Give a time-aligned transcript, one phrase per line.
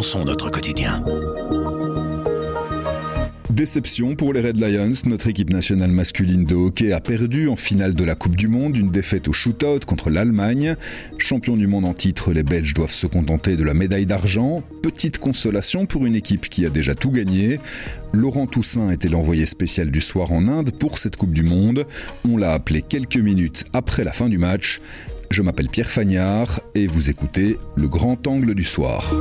[0.00, 1.04] notre quotidien.
[3.50, 7.92] Déception pour les Red Lions, notre équipe nationale masculine de hockey a perdu en finale
[7.92, 10.74] de la Coupe du Monde, une défaite au shootout contre l'Allemagne.
[11.18, 14.62] Champion du monde en titre, les Belges doivent se contenter de la médaille d'argent.
[14.82, 17.60] Petite consolation pour une équipe qui a déjà tout gagné.
[18.14, 21.86] Laurent Toussaint était l'envoyé spécial du soir en Inde pour cette Coupe du Monde.
[22.26, 24.80] On l'a appelé quelques minutes après la fin du match.
[25.30, 29.12] Je m'appelle Pierre Fagnard et vous écoutez Le Grand Angle du Soir.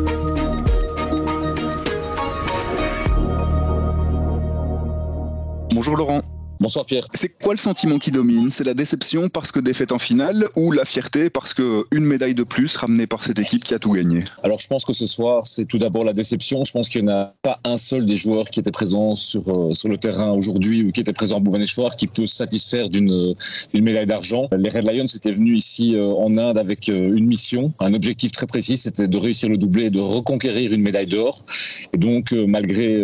[5.80, 6.22] Bonjour Laurent.
[6.62, 7.08] Bonsoir Pierre.
[7.14, 8.52] C'est quoi le sentiment qui domine?
[8.52, 12.36] C'est la déception parce que défaite en finale ou la fierté parce que une médaille
[12.36, 14.26] de plus ramenée par cette équipe qui a tout gagné?
[14.44, 16.66] Alors je pense que ce soir c'est tout d'abord la déception.
[16.66, 19.48] Je pense qu'il n'y en a pas un seul des joueurs qui était présent sur,
[19.48, 22.90] euh, sur le terrain aujourd'hui ou qui était présent à Boubanéchoir qui peut se satisfaire
[22.90, 23.36] d'une
[23.74, 24.50] une médaille d'argent.
[24.52, 28.34] Les Red Lions étaient venus ici euh, en Inde avec euh, une mission, un objectif
[28.34, 31.46] très précis, c'était de réussir le doublé et de reconquérir une médaille d'or.
[31.94, 33.02] Et donc malgré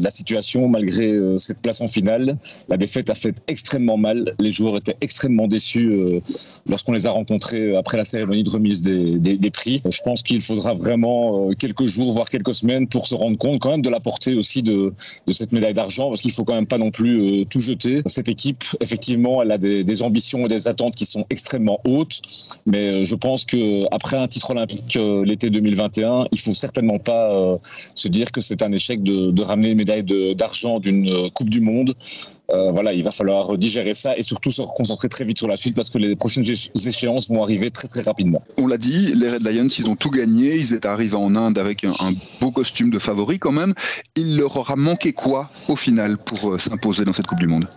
[0.00, 4.34] la situation, malgré cette place en finale, la défaite fait a fait extrêmement mal.
[4.38, 6.20] Les joueurs étaient extrêmement déçus euh,
[6.66, 9.82] lorsqu'on les a rencontrés euh, après la cérémonie de remise des, prix.
[9.88, 13.60] Je pense qu'il faudra vraiment euh, quelques jours, voire quelques semaines pour se rendre compte
[13.60, 14.92] quand même de la portée aussi de,
[15.26, 18.02] de cette médaille d'argent, parce qu'il faut quand même pas non plus tout jeter.
[18.06, 22.20] Cette équipe, effectivement, elle a des, des, ambitions et des attentes qui sont extrêmement hautes,
[22.66, 27.58] mais je pense que après un titre olympique l'été 2021, il faut certainement pas
[27.94, 31.90] se dire que c'est un échec de, ramener une médaille d'argent d'une Coupe du Monde.
[32.48, 35.74] voilà il va falloir digérer ça et surtout se concentrer très vite sur la suite
[35.74, 36.44] parce que les prochaines
[36.92, 38.42] échéances vont arriver très très rapidement.
[38.56, 40.56] On l'a dit, les Red Lions, ils ont tout gagné.
[40.56, 43.74] Ils étaient arrivés en Inde avec un, beau costume de favori quand même.
[44.16, 47.68] Il leur aura manqué quoi au final pour euh, s'imposer dans cette Coupe du Monde?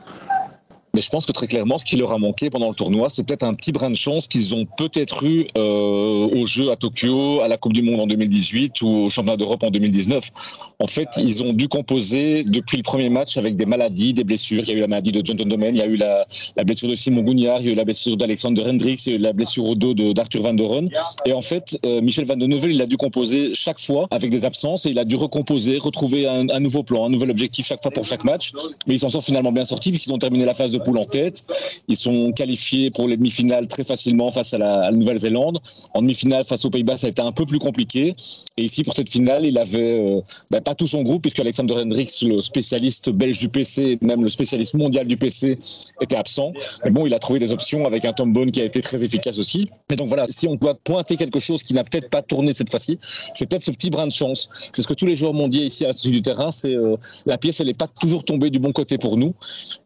[0.98, 3.24] Mais je pense que très clairement, ce qui leur a manqué pendant le tournoi, c'est
[3.24, 7.42] peut-être un petit brin de chance qu'ils ont peut-être eu euh, aux Jeux à Tokyo,
[7.42, 10.32] à la Coupe du Monde en 2018 ou au Championnat d'Europe en 2019.
[10.80, 14.64] En fait, ils ont dû composer depuis le premier match avec des maladies, des blessures.
[14.64, 16.26] Il y a eu la maladie de John John Domen, il y a eu la,
[16.56, 19.14] la blessure de Simon Gougnard, il y a eu la blessure d'Alexander Hendricks, il y
[19.14, 20.88] a eu la blessure au dos d'Arthur Van der Ren.
[21.28, 24.46] Et en fait, euh, Michel Van de il a dû composer chaque fois avec des
[24.46, 27.84] absences et il a dû recomposer, retrouver un, un nouveau plan, un nouvel objectif chaque
[27.84, 28.52] fois pour chaque match.
[28.88, 31.44] Mais ils s'en sont finalement bien sortis puisqu'ils ont terminé la phase de en tête.
[31.88, 35.60] Ils sont qualifiés pour les demi-finales très facilement face à la, Nouvelle-Zélande.
[35.94, 38.16] En demi-finale face aux Pays-Bas, ça a été un peu plus compliqué.
[38.58, 40.22] Et ici, pour cette finale, il avait euh,
[40.52, 44.30] bah, pas tout son groupe, puisque Alexander Hendricks, le spécialiste belge du PC, même le
[44.30, 45.58] spécialiste mondial du PC,
[46.02, 46.54] était absent.
[46.86, 49.04] Mais bon, il a trouvé des options avec un Tom Bone qui a été très
[49.04, 49.68] efficace aussi.
[49.92, 52.70] Et donc voilà, si on doit pointer quelque chose qui n'a peut-être pas tourné cette
[52.70, 52.98] fois-ci,
[53.34, 54.72] c'est peut-être ce petit brin de chance.
[54.74, 56.96] C'est ce que tous les joueurs m'ont dit ici à la du terrain, c'est euh,
[57.26, 59.34] la pièce, elle n'est pas toujours tombée du bon côté pour nous.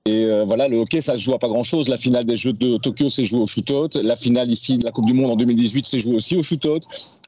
[0.06, 1.88] Et euh, voilà, le hockey, ça se joue à pas grand-chose.
[1.88, 3.90] La finale des Jeux de Tokyo s'est jouée au shootout.
[4.02, 6.80] La finale ici de la Coupe du Monde en 2018 s'est jouée aussi au shootout.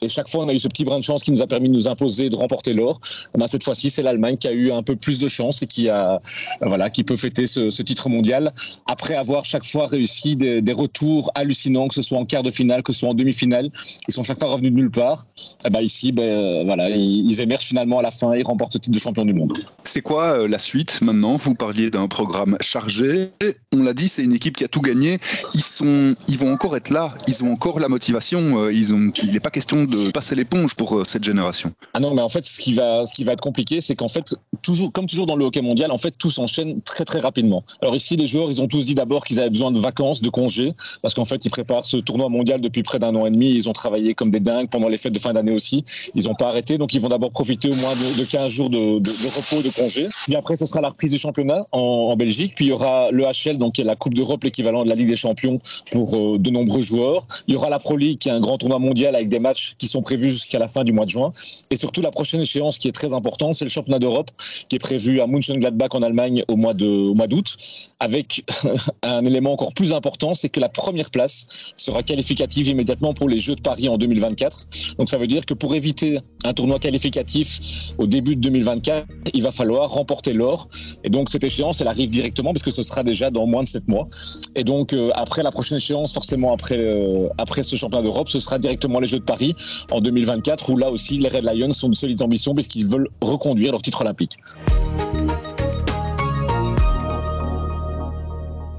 [0.01, 1.69] Et chaque fois, on a eu ce petit brin de chance qui nous a permis
[1.69, 2.99] de nous imposer, de remporter l'or.
[3.35, 5.67] Eh ben, cette fois-ci, c'est l'Allemagne qui a eu un peu plus de chance et
[5.67, 6.21] qui a,
[6.61, 8.53] voilà, qui peut fêter ce, titre mondial
[8.85, 12.81] après avoir chaque fois réussi des, retours hallucinants, que ce soit en quart de finale,
[12.81, 13.69] que ce soit en demi-finale.
[14.07, 15.25] Ils sont chaque fois revenus de nulle part.
[15.37, 18.73] Et eh ben, ici, ben, voilà, ils, émergent finalement à la fin et ils remportent
[18.73, 19.53] ce titre de champion du monde.
[19.83, 21.35] C'est quoi euh, la suite maintenant?
[21.35, 23.29] Vous parliez d'un programme chargé.
[23.73, 25.19] On l'a dit, c'est une équipe qui a tout gagné.
[25.53, 27.13] Ils sont, ils vont encore être là.
[27.27, 28.63] Ils ont encore la motivation.
[28.63, 31.73] Euh, il n'est pas question de passer l'éponge pour euh, cette génération.
[31.93, 34.07] Ah non, mais en fait, ce qui va, ce qui va être compliqué, c'est qu'en
[34.07, 37.63] fait, toujours, comme toujours dans le hockey mondial, en fait, tout s'enchaîne très très rapidement.
[37.81, 40.29] Alors ici, les joueurs, ils ont tous dit d'abord qu'ils avaient besoin de vacances, de
[40.29, 43.53] congés, parce qu'en fait, ils préparent ce tournoi mondial depuis près d'un an et demi.
[43.53, 45.83] Ils ont travaillé comme des dingues pendant les fêtes de fin d'année aussi.
[46.15, 48.69] Ils n'ont pas arrêté, donc ils vont d'abord profiter au moins de, de 15 jours
[48.69, 48.97] de
[49.35, 50.07] repos, de congés.
[50.25, 52.53] Puis après, ce sera la reprise du championnat en, en Belgique.
[52.55, 54.95] Puis il y aura le HL, donc qui est la Coupe d'Europe, l'équivalent de la
[54.95, 55.59] Ligue des Champions
[55.91, 57.25] pour euh, de nombreux joueurs.
[57.47, 59.75] Il y aura la Pro League, qui est un grand tournoi mondial avec des matchs
[59.77, 61.33] qui sont prévus jusqu'à la fin du mois de juin.
[61.69, 64.29] Et surtout, la prochaine échéance qui est très importante, c'est le championnat d'Europe
[64.69, 67.57] qui est prévu à Mönchengladbach en Allemagne au mois au mois d'août,
[67.99, 68.43] avec
[69.03, 73.39] un élément encore plus important, c'est que la première place sera qualificative immédiatement pour les
[73.39, 74.67] Jeux de Paris en 2024.
[74.97, 77.59] Donc ça veut dire que pour éviter un tournoi qualificatif
[77.97, 80.67] au début de 2024, il va falloir remporter l'or.
[81.03, 83.67] Et donc cette échéance, elle arrive directement parce que ce sera déjà dans moins de
[83.67, 84.07] sept mois.
[84.55, 88.39] Et donc euh, après la prochaine échéance, forcément après euh, après ce championnat d'Europe, ce
[88.39, 89.55] sera directement les Jeux de Paris
[89.91, 93.71] en 2024 où là aussi les Red Lions sont de solide ambition puisqu'ils veulent reconduire
[93.71, 94.37] leur titre olympique.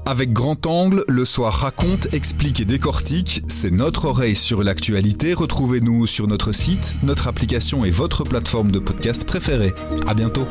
[0.07, 3.41] Avec grand angle, le soir raconte, explique et décortique.
[3.47, 5.33] C'est notre oreille sur l'actualité.
[5.33, 9.73] Retrouvez-nous sur notre site, notre application et votre plateforme de podcast préférée.
[10.05, 10.45] À bientôt.